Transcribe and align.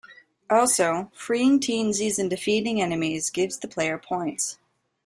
Also, 0.49 1.11
freeing 1.13 1.59
Teensies 1.59 2.17
and 2.17 2.27
defeating 2.27 2.81
enemies 2.81 3.29
gives 3.29 3.59
the 3.59 3.67
player 3.67 3.99
points. 3.99 4.57